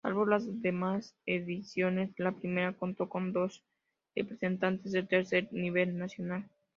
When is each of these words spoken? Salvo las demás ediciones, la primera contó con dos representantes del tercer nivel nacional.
Salvo 0.03 0.25
las 0.25 0.47
demás 0.63 1.15
ediciones, 1.27 2.17
la 2.17 2.31
primera 2.31 2.73
contó 2.75 3.07
con 3.07 3.33
dos 3.33 3.61
representantes 4.15 4.93
del 4.93 5.07
tercer 5.07 5.47
nivel 5.51 5.95
nacional. 5.95 6.49